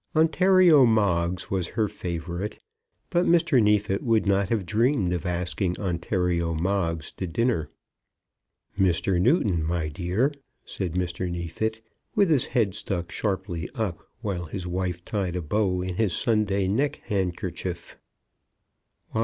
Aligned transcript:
Ontario 0.15 0.83
Moggs 0.83 1.51
was 1.51 1.67
her 1.67 1.87
favourite; 1.87 2.57
but 3.11 3.23
Mr. 3.27 3.61
Neefit 3.61 4.01
would 4.01 4.25
not 4.25 4.49
have 4.49 4.65
dreamed 4.65 5.13
of 5.13 5.27
asking 5.27 5.77
Ontario 5.79 6.55
Moggs 6.55 7.11
to 7.11 7.27
dinner. 7.27 7.69
"Mr. 8.79 9.21
Newton, 9.21 9.63
my 9.63 9.89
dear," 9.89 10.33
said 10.65 10.93
Mr. 10.93 11.29
Neefit, 11.29 11.81
with 12.15 12.31
his 12.31 12.45
head 12.45 12.73
stuck 12.73 13.11
sharply 13.11 13.69
up, 13.75 13.99
while 14.21 14.45
his 14.45 14.65
wife 14.65 15.05
tied 15.05 15.35
a 15.35 15.41
bow 15.43 15.83
in 15.83 15.97
his 15.97 16.13
Sunday 16.13 16.67
neckhandkerchief. 16.67 17.95